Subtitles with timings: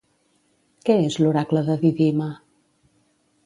[0.87, 2.33] Què és l'oracle de Didima?